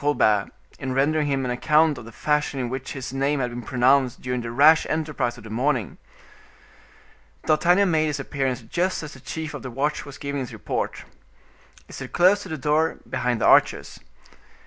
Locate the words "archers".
13.45-13.99